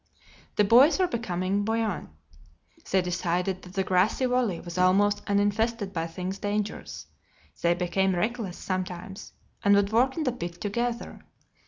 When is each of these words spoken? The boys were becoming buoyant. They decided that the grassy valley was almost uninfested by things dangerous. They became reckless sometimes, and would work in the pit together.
The 0.55 0.63
boys 0.63 0.97
were 0.97 1.05
becoming 1.05 1.63
buoyant. 1.63 2.09
They 2.89 3.03
decided 3.03 3.61
that 3.61 3.73
the 3.73 3.83
grassy 3.83 4.25
valley 4.25 4.59
was 4.59 4.79
almost 4.79 5.21
uninfested 5.27 5.93
by 5.93 6.07
things 6.07 6.39
dangerous. 6.39 7.05
They 7.61 7.75
became 7.75 8.15
reckless 8.15 8.57
sometimes, 8.57 9.33
and 9.63 9.75
would 9.75 9.91
work 9.93 10.17
in 10.17 10.23
the 10.23 10.31
pit 10.31 10.59
together. 10.59 11.19